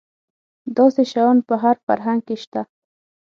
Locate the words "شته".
2.43-2.61